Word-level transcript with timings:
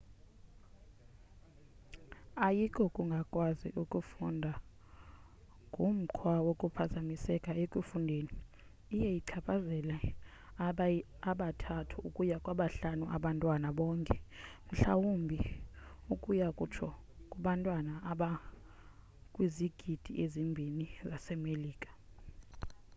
ayikokungakwazi 2.47 3.69
ukufunda 3.83 4.51
ngumkhwa 5.69 6.33
wokuphazamiseka 6.45 7.51
ekufundeni; 7.63 8.33
iye 8.95 9.09
ichaphazele 9.19 9.97
aba 11.29 11.47
3 11.63 12.07
ukuya 12.07 12.37
kwaba 12.43 12.65
5 12.93 13.15
abantwana 13.15 13.67
bonke 13.79 14.17
mhlawumbi 14.69 15.39
ukuya 16.13 16.47
kutsho 16.57 16.87
kubantwana 17.31 17.93
abakwizigidi 18.11 20.11
ezibini 20.23 20.85
zase 21.09 21.33
melika 21.43 21.91